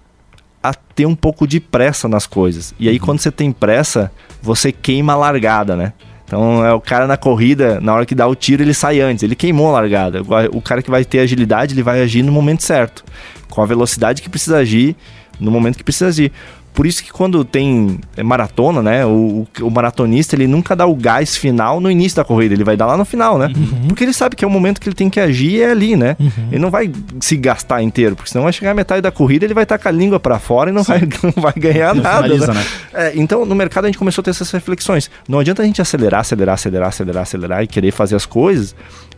[0.63, 2.75] a ter um pouco de pressa nas coisas.
[2.79, 3.05] E aí, uhum.
[3.05, 5.93] quando você tem pressa, você queima a largada, né?
[6.25, 9.23] Então é o cara na corrida, na hora que dá o tiro, ele sai antes,
[9.23, 10.23] ele queimou a largada.
[10.53, 13.05] O cara que vai ter agilidade, ele vai agir no momento certo,
[13.51, 14.97] com a velocidade que precisa agir,
[15.39, 16.33] no momento que precisa agir.
[16.75, 19.05] Por isso que quando tem maratona, né?
[19.05, 22.77] O, o, maratonista ele nunca dá o gás final no início da corrida, ele vai
[22.77, 23.53] dar lá no final, né?
[23.55, 23.89] Uhum.
[23.89, 26.17] Porque ele sabe que é o momento que ele tem que agir é ali, né?
[26.19, 26.49] Uhum.
[26.51, 29.53] Ele não vai se gastar inteiro, porque senão vai chegar a metade da corrida ele
[29.53, 32.23] vai estar com a língua para fora e não vai, não vai ganhar nada.
[32.23, 32.61] Finaliza, né?
[32.61, 32.67] né?
[32.95, 35.11] É, então no mercado a gente começou a ter essas reflexões.
[35.29, 38.75] Não adianta a gente acelerar, acelerar, acelerar, acelerar, acelerar e querer fazer as coisas,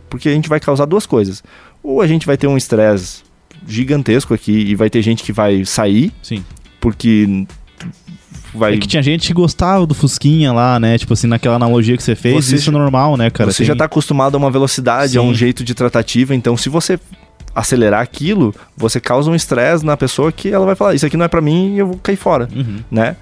[0.09, 1.41] porque a gente vai causar duas coisas.
[1.81, 3.23] Ou a gente vai ter um estresse
[3.65, 6.11] gigantesco aqui e vai ter gente que vai sair.
[6.21, 6.43] Sim
[6.85, 7.47] porque
[8.53, 8.75] vai.
[8.75, 10.99] É que tinha gente que gostava do Fusquinha lá, né?
[10.99, 13.51] Tipo assim, naquela analogia que você fez, você isso é normal, né, cara?
[13.51, 13.65] Você Tem...
[13.65, 15.17] já tá acostumado a uma velocidade, Sim.
[15.17, 16.99] a um jeito de tratativa, então se você
[17.55, 21.25] acelerar aquilo, você causa um estresse na pessoa que ela vai falar, isso aqui não
[21.25, 22.81] é para mim e eu vou cair fora, uhum.
[22.91, 23.15] né?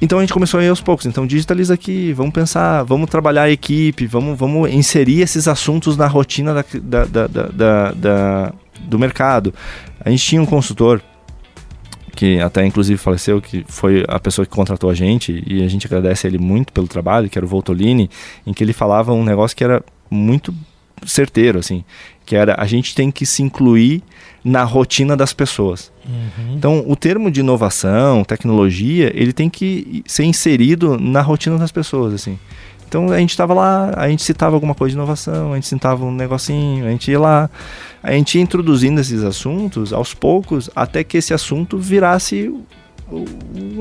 [0.00, 1.06] Então a gente começou a ir aos poucos.
[1.06, 6.06] Então digitaliza aqui, vamos pensar, vamos trabalhar a equipe, vamos, vamos inserir esses assuntos na
[6.06, 9.52] rotina da, da, da, da, da do mercado.
[10.04, 11.02] A gente tinha um consultor
[12.14, 15.86] que até inclusive faleceu, que foi a pessoa que contratou a gente, e a gente
[15.86, 18.10] agradece a ele muito pelo trabalho, que era o Voltolini,
[18.46, 20.54] em que ele falava um negócio que era muito
[21.06, 21.84] certeiro, assim,
[22.24, 24.02] que era a gente tem que se incluir
[24.44, 25.92] na rotina das pessoas.
[26.06, 26.54] Uhum.
[26.56, 32.14] Então, o termo de inovação, tecnologia, ele tem que ser inserido na rotina das pessoas,
[32.14, 32.38] assim.
[32.92, 36.04] Então a gente estava lá, a gente citava alguma coisa de inovação, a gente citava
[36.04, 37.48] um negocinho, a gente ia lá,
[38.02, 42.52] a gente ia introduzindo esses assuntos aos poucos, até que esse assunto virasse
[43.10, 43.24] um,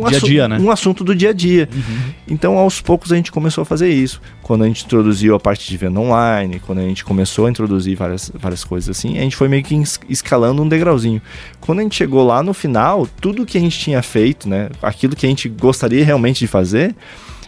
[0.08, 0.58] dia dia, né?
[0.60, 1.68] um assunto do dia a dia.
[1.74, 2.14] Uhum.
[2.26, 4.22] Então, aos poucos, a gente começou a fazer isso.
[4.42, 7.98] Quando a gente introduziu a parte de venda online, quando a gente começou a introduzir
[7.98, 9.76] várias, várias coisas assim, a gente foi meio que
[10.08, 11.22] escalando um degrauzinho.
[11.60, 15.18] Quando a gente chegou lá no final, tudo que a gente tinha feito, né, aquilo
[15.18, 16.96] que a gente gostaria realmente de fazer,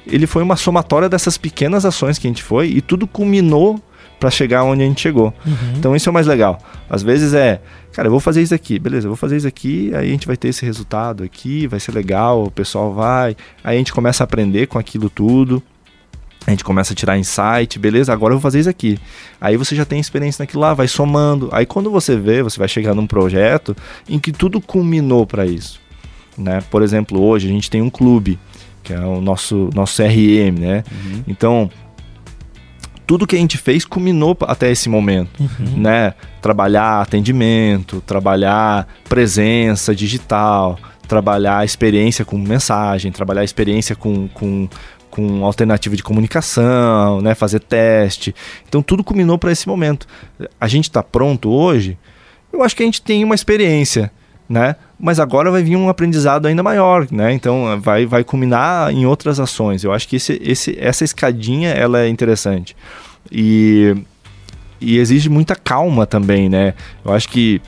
[0.05, 3.79] ele foi uma somatória dessas pequenas ações que a gente foi e tudo culminou
[4.19, 5.33] para chegar onde a gente chegou.
[5.45, 5.73] Uhum.
[5.77, 6.57] Então isso é o mais legal.
[6.89, 7.61] Às vezes é,
[7.91, 10.27] cara, eu vou fazer isso aqui, beleza, eu vou fazer isso aqui, aí a gente
[10.27, 14.23] vai ter esse resultado aqui, vai ser legal, o pessoal vai, aí a gente começa
[14.23, 15.61] a aprender com aquilo tudo.
[16.45, 18.11] A gente começa a tirar insight, beleza?
[18.11, 18.99] Agora eu vou fazer isso aqui.
[19.39, 21.47] Aí você já tem experiência naquilo lá, vai somando.
[21.53, 23.73] Aí quando você vê, você vai chegar num projeto
[24.09, 25.79] em que tudo culminou para isso.
[26.37, 26.61] Né?
[26.69, 28.37] Por exemplo, hoje a gente tem um clube
[28.83, 30.83] que é o nosso, nosso CRM, né?
[30.91, 31.23] Uhum.
[31.27, 31.71] Então,
[33.07, 35.77] tudo que a gente fez culminou até esse momento, uhum.
[35.77, 36.13] né?
[36.41, 44.67] Trabalhar atendimento, trabalhar presença digital, trabalhar experiência com mensagem, trabalhar experiência com, com,
[45.09, 47.33] com alternativa de comunicação, né?
[47.35, 48.35] Fazer teste.
[48.67, 50.07] Então tudo culminou para esse momento.
[50.59, 51.97] A gente está pronto hoje.
[52.51, 54.11] Eu acho que a gente tem uma experiência
[54.47, 54.75] né?
[54.99, 57.33] Mas agora vai vir um aprendizado ainda maior, né?
[57.33, 59.83] Então vai, vai culminar em outras ações.
[59.83, 62.75] Eu acho que esse, esse, essa escadinha ela é interessante.
[63.31, 63.95] E,
[64.79, 66.73] e exige muita calma também, né?
[67.03, 67.61] Eu acho que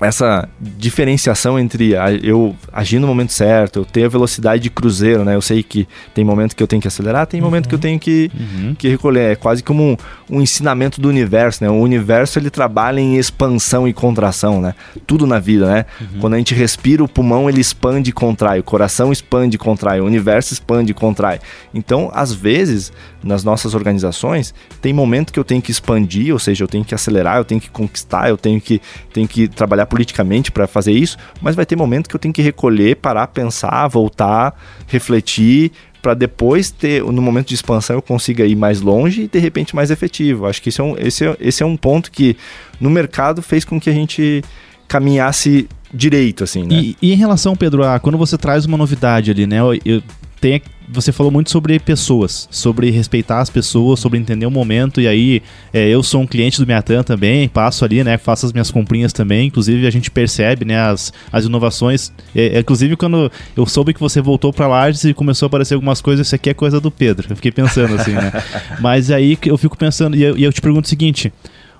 [0.00, 5.24] essa diferenciação entre a, eu agir no momento certo, eu ter a velocidade de cruzeiro,
[5.24, 5.34] né?
[5.34, 7.46] Eu sei que tem momento que eu tenho que acelerar, tem uhum.
[7.46, 8.74] momento que eu tenho que, uhum.
[8.74, 9.32] que recolher.
[9.32, 9.96] É quase como
[10.30, 11.70] um, ensinamento do universo, né?
[11.70, 14.74] O universo ele trabalha em expansão e contração, né?
[15.06, 15.86] Tudo na vida, né?
[16.00, 16.20] Uhum.
[16.20, 20.00] Quando a gente respira, o pulmão ele expande e contrai, o coração expande e contrai,
[20.00, 21.40] o universo expande e contrai.
[21.72, 26.64] Então, às vezes, nas nossas organizações, tem momento que eu tenho que expandir, ou seja,
[26.64, 28.80] eu tenho que acelerar, eu tenho que conquistar, eu tenho que,
[29.12, 32.42] tenho que trabalhar politicamente para fazer isso, mas vai ter momento que eu tenho que
[32.42, 34.54] recolher, parar, pensar, voltar,
[34.86, 35.72] refletir,
[36.04, 39.74] para depois ter, no momento de expansão, eu consiga ir mais longe e de repente
[39.74, 40.44] mais efetivo.
[40.44, 42.36] Acho que esse é um, esse é, esse é um ponto que
[42.78, 44.44] no mercado fez com que a gente
[44.86, 46.74] caminhasse direito, assim, né?
[46.74, 49.60] E, e em relação, Pedro, a quando você traz uma novidade ali, né?
[49.60, 50.02] Eu, eu
[50.42, 55.00] tem você falou muito sobre pessoas, sobre respeitar as pessoas, sobre entender o momento.
[55.00, 55.42] E aí,
[55.72, 58.18] é, eu sou um cliente do Miatan também, passo ali, né?
[58.18, 59.46] Faço as minhas comprinhas também.
[59.48, 60.78] Inclusive, a gente percebe, né?
[60.78, 62.12] As, as inovações.
[62.34, 65.74] É, é inclusive, quando eu soube que você voltou para Lages e começou a aparecer
[65.74, 67.26] algumas coisas, isso aqui é coisa do Pedro.
[67.30, 68.32] Eu fiquei pensando assim, né?
[68.80, 71.32] Mas aí eu fico pensando, e eu, e eu te pergunto o seguinte.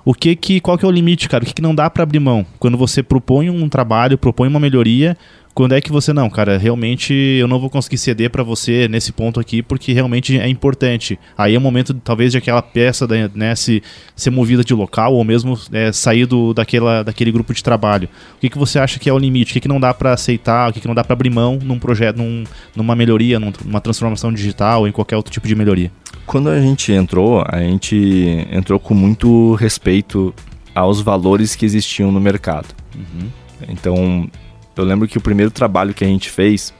[0.03, 1.43] O que que, qual que é o limite, cara?
[1.43, 2.45] O que, que não dá para abrir mão?
[2.59, 5.17] Quando você propõe um trabalho, propõe uma melhoria,
[5.55, 9.13] quando é que você não, cara, realmente eu não vou conseguir ceder para você nesse
[9.13, 11.17] ponto aqui porque realmente é importante.
[11.37, 13.81] Aí é o momento talvez de aquela peça né, se,
[14.17, 18.09] ser movida de local ou mesmo é, sair do, daquela, daquele grupo de trabalho.
[18.35, 19.51] O que, que você acha que é o limite?
[19.51, 20.69] O que, que não dá para aceitar?
[20.69, 22.43] O que, que não dá para abrir mão num projeto, num,
[22.75, 25.89] numa melhoria, numa transformação digital ou em qualquer outro tipo de melhoria?
[26.25, 30.35] Quando a gente entrou, a gente entrou com muito respeito
[30.73, 32.67] aos valores que existiam no mercado.
[32.93, 33.29] Uhum.
[33.69, 34.29] Então,
[34.75, 36.73] eu lembro que o primeiro trabalho que a gente fez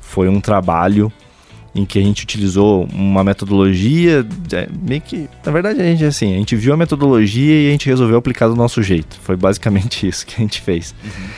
[0.00, 1.12] foi um trabalho
[1.74, 6.34] em que a gente utilizou uma metodologia, é, meio que, na verdade a gente assim,
[6.34, 9.18] a gente viu a metodologia e a gente resolveu aplicar do nosso jeito.
[9.22, 10.94] Foi basicamente isso que a gente fez.
[11.04, 11.28] Uhum.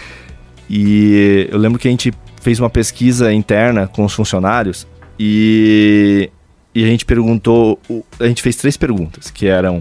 [0.70, 4.86] E eu lembro que a gente fez uma pesquisa interna com os funcionários
[5.18, 6.30] e,
[6.72, 7.80] e a gente perguntou,
[8.20, 9.80] a gente fez três perguntas, que eram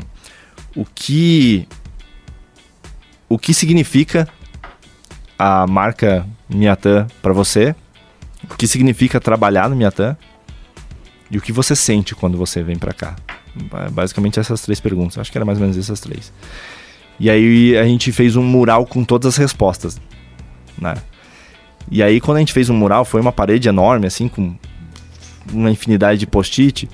[0.75, 1.67] o que
[3.29, 4.27] o que significa
[5.37, 7.75] a marca Miatan para você,
[8.49, 10.17] o que significa trabalhar no Miatan
[11.29, 13.15] e o que você sente quando você vem para cá.
[13.91, 16.31] Basicamente essas três perguntas, acho que era mais ou menos essas três.
[17.19, 19.99] E aí a gente fez um mural com todas as respostas,
[20.79, 20.95] né?
[21.89, 24.55] E aí, quando a gente fez um mural, foi uma parede enorme, assim, com
[25.51, 26.89] uma infinidade de post-it.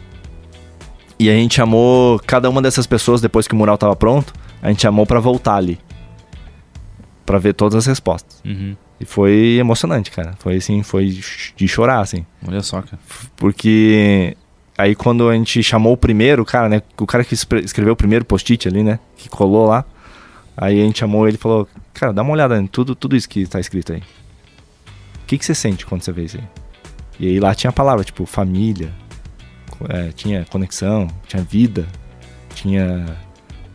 [1.20, 4.70] E a gente chamou cada uma dessas pessoas, depois que o mural estava pronto, a
[4.70, 5.80] gente chamou para voltar ali.
[7.26, 8.42] Para ver todas as respostas.
[8.46, 8.76] Uhum.
[9.00, 10.34] E foi emocionante, cara.
[10.40, 11.20] Foi assim, foi
[11.56, 12.26] de chorar, assim.
[12.48, 13.00] Olha só, cara.
[13.36, 14.36] Porque
[14.78, 16.82] aí quando a gente chamou o primeiro, cara, né?
[16.98, 19.00] O cara que escreveu o primeiro post-it ali, né?
[19.18, 19.86] Que colou lá.
[20.56, 23.28] Aí a gente chamou ele e falou, cara, dá uma olhada em tudo, tudo isso
[23.28, 24.00] que tá escrito aí.
[24.00, 26.44] O que, que você sente quando você vê isso aí?
[27.20, 28.92] E aí lá tinha a palavra, tipo, família,
[29.90, 31.88] é, tinha conexão, tinha vida,
[32.54, 33.18] tinha.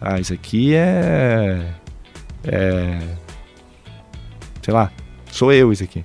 [0.01, 1.75] Ah, isso aqui é.
[2.45, 3.01] É.
[4.69, 4.93] Sei lá,
[5.33, 6.05] sou eu isso aqui.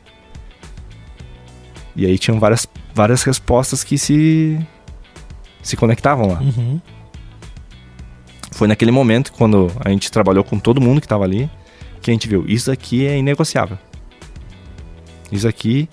[1.98, 4.58] E aí tinham várias, várias respostas que se.
[5.62, 6.40] se conectavam lá.
[6.40, 6.80] Uhum.
[8.54, 11.52] Foi naquele momento, quando a gente trabalhou com todo mundo que estava ali,
[12.02, 13.78] que a gente viu: isso aqui é inegociável.
[15.30, 15.90] Isso aqui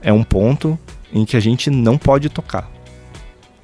[0.00, 0.78] é um ponto
[1.12, 2.70] em que a gente não pode tocar.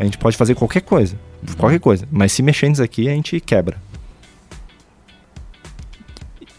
[0.01, 1.55] A gente pode fazer qualquer coisa, uhum.
[1.55, 3.81] qualquer coisa, mas se mexer nisso aqui a gente quebra.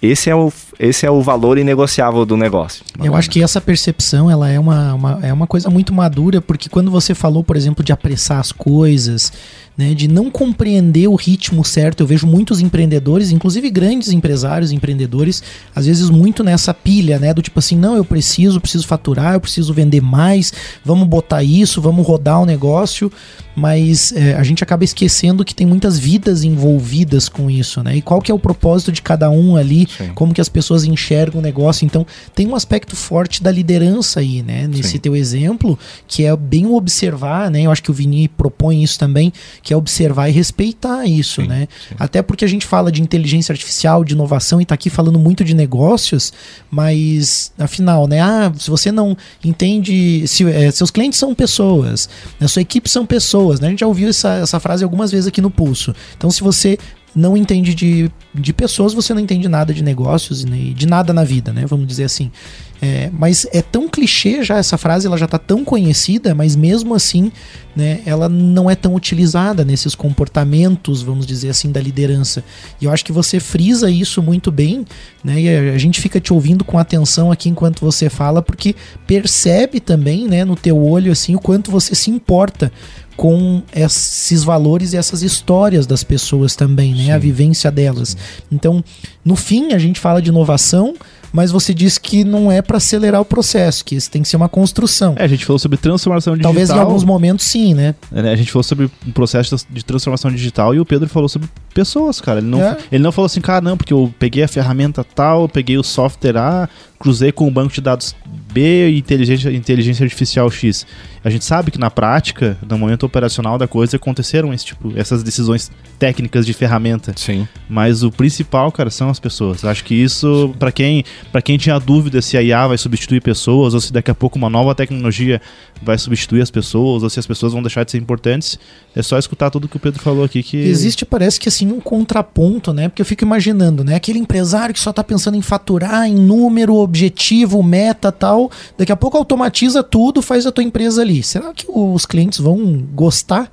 [0.02, 2.84] Esse é o, esse é o valor inegociável do negócio.
[3.04, 6.70] Eu acho que essa percepção ela é uma, uma, é uma coisa muito madura, porque
[6.70, 9.32] quando você falou, por exemplo, de apressar as coisas,
[9.78, 12.02] né, de não compreender o ritmo certo.
[12.02, 15.44] Eu vejo muitos empreendedores, inclusive grandes empresários, empreendedores,
[15.76, 19.42] às vezes muito nessa pilha, né, do tipo assim, não, eu preciso, preciso faturar, eu
[19.42, 20.52] preciso vender mais,
[20.84, 23.12] vamos botar isso, vamos rodar o negócio,
[23.58, 27.96] mas é, a gente acaba esquecendo que tem muitas vidas envolvidas com isso, né?
[27.96, 30.12] E qual que é o propósito de cada um ali, Sim.
[30.14, 31.84] como que as pessoas enxergam o negócio.
[31.84, 34.68] Então, tem um aspecto forte da liderança aí, né?
[34.68, 34.98] Nesse Sim.
[35.00, 37.64] teu exemplo, que é bem observar, né?
[37.64, 41.48] Eu acho que o Vini propõe isso também, que é observar e respeitar isso, sim,
[41.48, 41.68] né?
[41.98, 45.44] Até porque a gente fala de inteligência artificial, de inovação e tá aqui falando muito
[45.44, 46.32] de negócios,
[46.70, 48.22] mas afinal, né?
[48.22, 52.08] Ah, se você não entende, se é, seus clientes são pessoas,
[52.40, 53.68] a sua equipe são pessoas, né?
[53.68, 55.94] A gente já ouviu essa, essa frase algumas vezes aqui no Pulso.
[56.16, 56.78] Então, se você
[57.16, 61.24] não entende de, de pessoas, você não entende nada de negócios e de nada na
[61.24, 61.66] vida, né?
[61.66, 62.32] Vamos dizer assim.
[62.80, 66.94] É, mas é tão clichê já essa frase, ela já está tão conhecida, mas mesmo
[66.94, 67.32] assim,
[67.76, 72.44] né, ela não é tão utilizada nesses comportamentos, vamos dizer assim, da liderança.
[72.80, 74.86] E eu acho que você frisa isso muito bem,
[75.24, 75.42] né?
[75.42, 78.76] E a gente fica te ouvindo com atenção aqui enquanto você fala, porque
[79.08, 82.72] percebe também, né, no teu olho assim, o quanto você se importa
[83.18, 87.06] com esses valores e essas histórias das pessoas também, né?
[87.06, 87.12] Sim.
[87.12, 88.10] A vivência delas.
[88.10, 88.18] Sim.
[88.52, 88.84] Então,
[89.26, 90.94] no fim, a gente fala de inovação,
[91.34, 94.38] mas você disse que não é para acelerar o processo, que isso tem que ser
[94.38, 95.16] uma construção.
[95.18, 96.54] É, a gente falou sobre transformação digital.
[96.54, 97.96] Talvez em alguns momentos sim, né?
[98.14, 98.32] É, né?
[98.32, 102.22] A gente falou sobre um processo de transformação digital e o Pedro falou sobre pessoas,
[102.22, 102.40] cara.
[102.40, 102.78] Ele não, é.
[102.92, 106.38] ele não falou assim, cara, não, porque eu peguei a ferramenta tal, peguei o software
[106.38, 108.16] A, cruzei com o banco de dados
[108.58, 110.84] B e inteligência, inteligência artificial X.
[111.24, 115.22] A gente sabe que na prática, no momento operacional da coisa, aconteceram esse tipo, essas
[115.22, 117.14] decisões técnicas de ferramenta.
[117.16, 117.48] Sim.
[117.70, 119.64] Mas o principal, cara, são as pessoas.
[119.64, 123.74] Acho que isso, para quem, para quem tinha dúvida se a IA vai substituir pessoas
[123.74, 125.42] ou se daqui a pouco uma nova tecnologia
[125.82, 128.58] vai substituir as pessoas ou se as pessoas vão deixar de ser importantes,
[128.96, 131.80] é só escutar tudo que o Pedro falou aqui que existe parece que assim um
[131.80, 132.88] contraponto, né?
[132.90, 136.76] Porque eu fico imaginando, né, aquele empresário que só tá pensando em faturar, em número,
[136.76, 138.47] objetivo, meta, tal,
[138.78, 141.24] daqui a pouco automatiza tudo, faz a tua empresa ali.
[141.24, 143.52] Será que os clientes vão gostar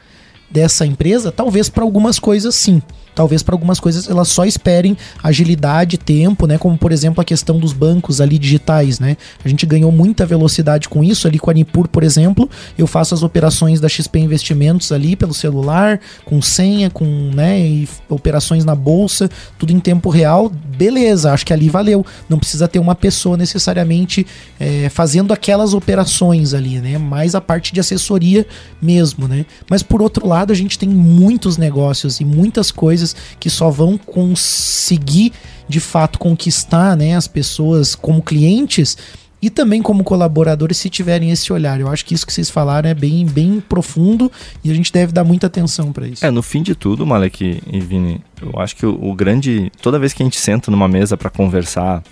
[0.54, 1.32] dessa empresa?
[1.32, 2.80] Talvez para algumas coisas sim.
[3.14, 6.58] Talvez para algumas coisas elas só esperem agilidade, tempo, né?
[6.58, 9.16] Como por exemplo a questão dos bancos ali digitais, né?
[9.44, 12.50] A gente ganhou muita velocidade com isso ali com a Nipur, por exemplo.
[12.76, 17.88] Eu faço as operações da XP Investimentos ali pelo celular, com senha, com, né, e
[18.08, 20.50] operações na bolsa, tudo em tempo real.
[20.76, 22.04] Beleza, acho que ali valeu.
[22.28, 24.26] Não precisa ter uma pessoa necessariamente
[24.58, 26.98] é, fazendo aquelas operações ali, né?
[26.98, 28.44] Mais a parte de assessoria
[28.82, 29.46] mesmo, né?
[29.70, 33.96] Mas por outro lado, a gente tem muitos negócios e muitas coisas que só vão
[33.98, 35.32] conseguir
[35.68, 38.96] de fato conquistar né, as pessoas como clientes
[39.44, 41.78] e também como colaboradores se tiverem esse olhar.
[41.78, 44.32] Eu acho que isso que vocês falaram é bem, bem profundo
[44.64, 46.24] e a gente deve dar muita atenção para isso.
[46.24, 49.70] É, no fim de tudo, Malek e Vini, eu acho que o, o grande.
[49.82, 52.02] Toda vez que a gente senta numa mesa para conversar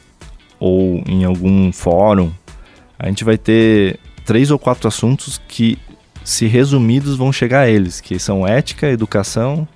[0.61, 2.30] ou em algum fórum,
[2.99, 5.78] a gente vai ter três ou quatro assuntos que,
[6.25, 9.66] se resumidos, vão chegar a eles, que são ética, educação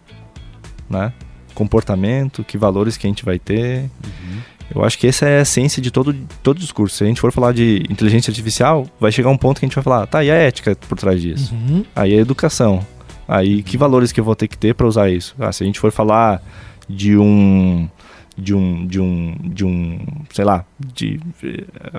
[0.88, 1.12] né?
[1.54, 3.82] Comportamento, que valores que a gente vai ter.
[4.04, 4.40] Uhum.
[4.74, 6.96] Eu acho que essa é a essência de todo, todo discurso.
[6.96, 9.74] Se a gente for falar de inteligência artificial, vai chegar um ponto que a gente
[9.74, 11.54] vai falar, tá, e a ética por trás disso?
[11.54, 11.84] Uhum.
[11.94, 12.84] Aí a educação.
[13.28, 15.34] Aí que valores que eu vou ter que ter para usar isso?
[15.38, 16.42] Ah, se a gente for falar
[16.88, 17.88] de um
[18.36, 19.98] de um, de um, de um
[20.30, 21.18] sei lá, de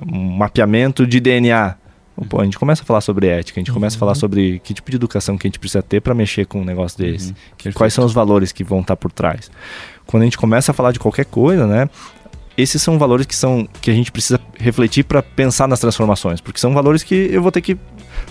[0.05, 1.75] um mapeamento de DNA.
[2.25, 3.75] Pô, a gente começa a falar sobre ética, a gente uhum.
[3.75, 4.19] começa a falar uhum.
[4.19, 6.97] sobre que tipo de educação que a gente precisa ter para mexer com um negócio
[6.97, 7.35] desse.
[7.63, 7.71] Uhum.
[7.73, 9.51] Quais são os valores que vão estar tá por trás.
[10.05, 11.87] Quando a gente começa a falar de qualquer coisa, né?
[12.57, 16.59] Esses são valores que são que a gente precisa refletir para pensar nas transformações, porque
[16.59, 17.77] são valores que eu vou ter que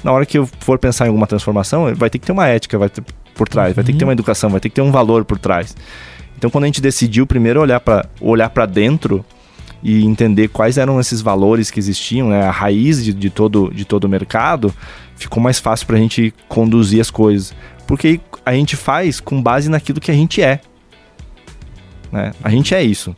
[0.02, 2.76] na hora que eu for pensar em alguma transformação, vai ter que ter uma ética,
[2.76, 3.74] vai ter por trás, uhum.
[3.74, 4.14] vai ter que ter uma uhum.
[4.14, 5.76] educação, vai ter que ter um valor por trás.
[6.36, 9.24] Então, quando a gente decidiu primeiro olhar para olhar para dentro
[9.88, 13.84] e entender quais eram esses valores que existiam, né, a raiz de, de todo, de
[13.84, 14.74] todo o mercado,
[15.14, 17.54] ficou mais fácil para a gente conduzir as coisas.
[17.86, 20.60] Porque a gente faz com base naquilo que a gente é.
[22.10, 22.32] Né?
[22.42, 23.14] A gente é isso.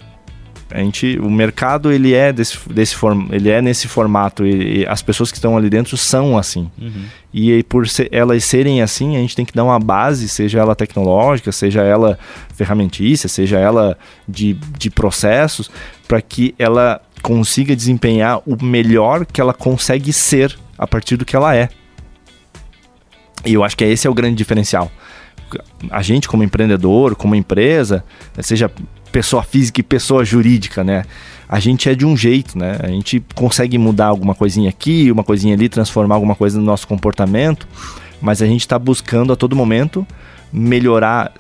[0.71, 4.87] A gente, o mercado ele é desse, desse form, ele é nesse formato e, e,
[4.87, 6.71] as pessoas que estão ali dentro são assim.
[6.79, 7.05] Uhum.
[7.33, 10.59] E, e por ser, elas serem assim, a gente tem que dar uma base, seja
[10.59, 12.19] ela tecnológica, seja ela
[12.55, 13.97] ferramentícia, seja ela
[14.29, 15.71] de, de processos,
[16.07, 21.35] para que ela consiga desempenhar o melhor que ela consegue ser a partir do que
[21.35, 21.71] ela é.
[23.45, 24.91] E eu acho que esse é o grande diferencial.
[25.91, 28.05] A gente, como empreendedor, como empresa,
[28.41, 28.71] seja
[29.13, 31.05] pessoa física e pessoa jurídica, né?
[31.49, 32.79] A gente é de um jeito, né?
[32.83, 36.87] A gente consegue mudar alguma coisinha aqui, uma coisinha ali, transformar alguma coisa no nosso
[36.87, 37.67] comportamento,
[38.21, 40.07] mas a gente está buscando a todo momento
[40.53, 41.33] melhorar,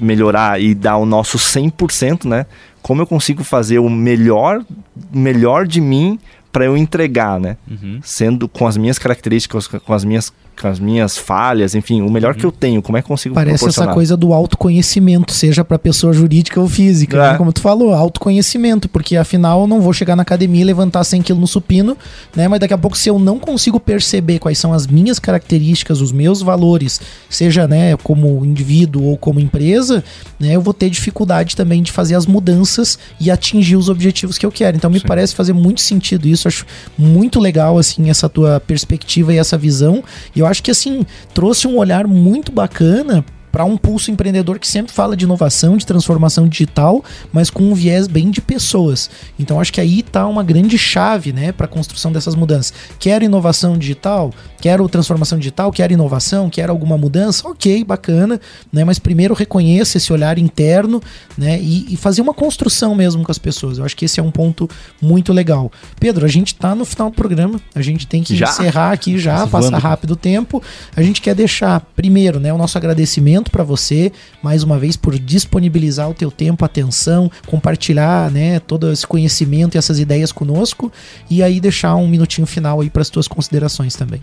[0.00, 2.46] melhorar e dar o nosso 100%, né?
[2.82, 4.64] Como eu consigo fazer o melhor,
[5.12, 6.18] melhor de mim
[6.52, 7.56] para eu entregar, né?
[7.70, 8.00] Uhum.
[8.02, 12.34] Sendo com as minhas características, com as minhas com as minhas falhas, enfim, o melhor
[12.34, 15.78] que eu tenho, como é que eu consigo Parece essa coisa do autoconhecimento, seja para
[15.78, 17.32] pessoa jurídica ou física, é.
[17.32, 17.38] né?
[17.38, 21.22] como tu falou, autoconhecimento, porque afinal eu não vou chegar na academia e levantar 100
[21.22, 21.96] kg no supino,
[22.34, 22.48] né?
[22.48, 26.12] Mas daqui a pouco se eu não consigo perceber quais são as minhas características, os
[26.12, 27.00] meus valores,
[27.30, 30.02] seja, né, como indivíduo ou como empresa,
[30.38, 34.44] né, eu vou ter dificuldade também de fazer as mudanças e atingir os objetivos que
[34.44, 34.76] eu quero.
[34.76, 35.06] Então me Sim.
[35.06, 40.02] parece fazer muito sentido isso, acho muito legal assim essa tua perspectiva e essa visão.
[40.34, 44.68] E eu acho que assim, trouxe um olhar muito bacana para um pulso empreendedor que
[44.68, 49.10] sempre fala de inovação, de transformação digital, mas com um viés bem de pessoas.
[49.38, 52.72] Então acho que aí está uma grande chave, né, para a construção dessas mudanças.
[52.98, 58.40] Quero inovação digital, quero transformação digital, quero inovação, quero alguma mudança, ok, bacana,
[58.72, 61.02] né, mas primeiro reconheça esse olhar interno,
[61.36, 63.78] né, e, e fazer uma construção mesmo com as pessoas.
[63.78, 64.68] Eu acho que esse é um ponto
[65.00, 65.70] muito legal.
[65.98, 68.48] Pedro, a gente está no final do programa, a gente tem que já?
[68.48, 70.62] encerrar aqui já, passa rápido o tempo.
[70.96, 74.12] A gente quer deixar primeiro, né, o nosso agradecimento agradecimento para você,
[74.42, 79.78] mais uma vez, por disponibilizar o teu tempo, atenção, compartilhar, né, todo esse conhecimento e
[79.78, 80.92] essas ideias conosco,
[81.30, 84.20] e aí deixar um minutinho final aí para as tuas considerações também.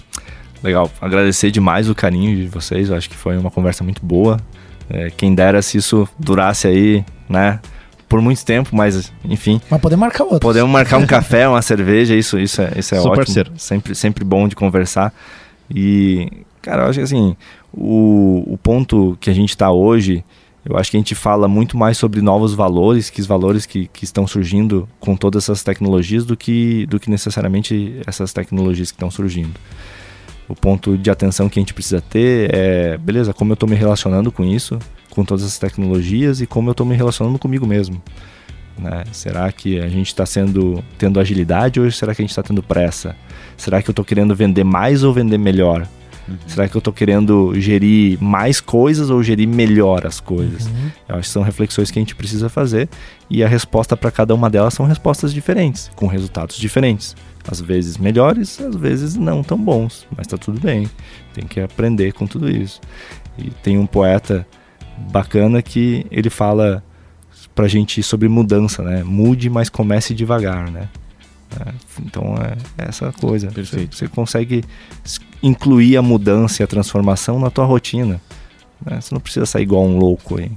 [0.62, 4.40] Legal, agradecer demais o carinho de vocês, eu acho que foi uma conversa muito boa.
[4.90, 7.60] É, quem dera se isso durasse aí, né,
[8.08, 9.60] por muito tempo, mas enfim.
[9.70, 10.40] Mas podemos marcar outro.
[10.40, 13.16] Podemos marcar um café, uma cerveja, isso, isso é, isso é ótimo.
[13.16, 13.52] Parceiro.
[13.58, 15.12] Sempre, sempre bom de conversar.
[15.74, 16.30] E,
[16.66, 17.38] cara, eu acho que assim,
[17.72, 20.26] o, o ponto que a gente está hoje,
[20.68, 23.86] eu acho que a gente fala muito mais sobre novos valores, que os valores que,
[23.86, 28.96] que estão surgindo com todas essas tecnologias, do que, do que necessariamente essas tecnologias que
[28.96, 29.60] estão surgindo.
[30.48, 33.76] O ponto de atenção que a gente precisa ter é, beleza, como eu estou me
[33.76, 34.80] relacionando com isso,
[35.12, 38.02] com todas essas tecnologias e como eu estou me relacionando comigo mesmo.
[38.78, 39.04] Né?
[39.12, 42.64] Será que a gente está sendo tendo agilidade ou será que a gente está tendo
[42.64, 43.16] pressa?
[43.56, 45.88] Será que eu estou querendo vender mais ou vender melhor?
[46.28, 46.38] Uhum.
[46.48, 50.66] Será que eu estou querendo gerir mais coisas ou gerir melhor as coisas?
[50.66, 50.92] Uhum.
[51.08, 52.90] Eu acho que são reflexões que a gente precisa fazer
[53.30, 57.16] e a resposta para cada uma delas são respostas diferentes, com resultados diferentes.
[57.48, 60.90] Às vezes melhores, às vezes não tão bons, mas está tudo bem.
[61.34, 62.82] Tem que aprender com tudo isso.
[63.38, 64.48] E tem um poeta
[65.12, 66.84] bacana que ele fala
[67.54, 69.04] pra gente sobre mudança, né?
[69.04, 70.90] Mude, mas comece devagar, né?
[71.60, 73.52] É, então é, é essa coisa.
[73.52, 73.96] Perfeito.
[73.96, 74.64] Você, você, consegue
[75.42, 78.22] incluir a mudança e a transformação na tua rotina.
[78.86, 79.00] Né?
[79.00, 80.52] Você não precisa sair igual um louco aí.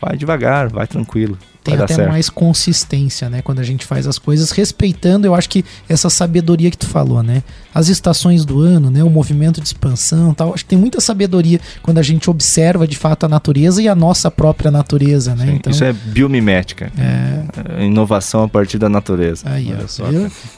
[0.00, 2.08] Vai devagar, vai tranquilo tem até certo.
[2.08, 3.42] mais consistência, né?
[3.42, 7.22] Quando a gente faz as coisas, respeitando, eu acho que essa sabedoria que tu falou,
[7.22, 7.42] né?
[7.74, 9.04] As estações do ano, né?
[9.04, 10.54] O movimento de expansão tal.
[10.54, 13.94] Acho que tem muita sabedoria quando a gente observa de fato a natureza e a
[13.94, 15.46] nossa própria natureza, né?
[15.46, 16.90] Sim, então, isso é biomimética.
[16.98, 17.80] É...
[17.80, 19.44] é inovação a partir da natureza.
[19.46, 20.04] Aí, ó, só,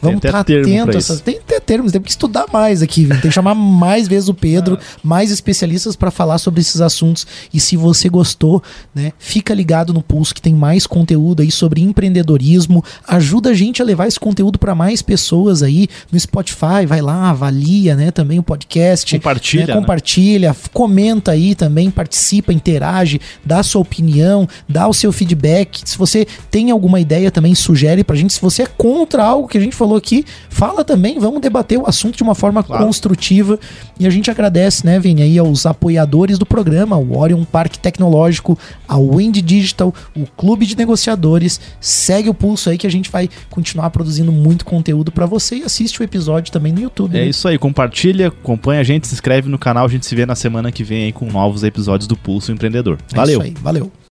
[0.01, 1.21] Vamos estar atentos.
[1.21, 3.07] Tem até termos, tem que estudar mais aqui.
[3.07, 4.99] Tem que chamar mais vezes o Pedro, ah.
[5.03, 7.27] mais especialistas para falar sobre esses assuntos.
[7.53, 8.63] E se você gostou,
[8.95, 9.13] né?
[9.19, 13.85] Fica ligado no pulso que tem mais conteúdo aí sobre empreendedorismo, ajuda a gente a
[13.85, 18.43] levar esse conteúdo para mais pessoas aí no Spotify, vai lá, avalia, né, também o
[18.43, 20.57] podcast, compartilha, né, compartilha, né?
[20.71, 25.81] comenta aí também, participa, interage, dá sua opinião, dá o seu feedback.
[25.83, 28.35] Se você tem alguma ideia também sugere pra gente.
[28.35, 31.87] Se você é contra algo que a gente falou aqui, fala também, vamos debater o
[31.87, 32.85] assunto de uma forma claro.
[32.85, 33.59] construtiva.
[33.99, 38.59] E a gente agradece, né, Vini, aí aos apoiadores do programa, o Orion Parque Tecnológico,
[38.87, 41.61] a Wind Digital, o Clube de Negociadores.
[41.81, 45.63] Segue o pulso aí que a gente vai continuar produzindo muito conteúdo para você e
[45.63, 47.17] assiste o episódio também no YouTube.
[47.17, 47.29] É né?
[47.29, 50.35] isso aí, compartilha, acompanha a gente, se inscreve no canal, a gente se vê na
[50.35, 52.99] semana que vem aí com novos episódios do Pulso Empreendedor.
[53.15, 53.41] Valeu.
[53.41, 53.93] É isso aí, valeu.